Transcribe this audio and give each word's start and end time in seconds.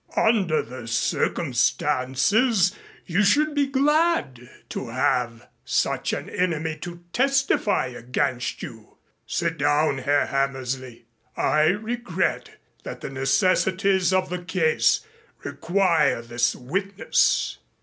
"Under 0.17 0.63
the 0.63 0.87
circumstances 0.87 2.75
you 3.05 3.23
should 3.23 3.53
be 3.53 3.67
glad 3.67 4.49
to 4.69 4.89
have 4.89 5.47
such 5.63 6.11
an 6.11 6.27
enemy 6.27 6.75
to 6.77 7.03
testify 7.13 7.85
against 7.85 8.63
you. 8.63 8.97
Sit 9.27 9.59
down, 9.59 9.99
Herr 9.99 10.25
Hammersley. 10.25 11.05
I 11.37 11.65
regret 11.65 12.49
that 12.81 13.01
the 13.01 13.11
necessities 13.11 14.11
of 14.11 14.29
the 14.31 14.43
case 14.43 15.01
require 15.43 16.23
this 16.23 16.55
witness." 16.55 17.59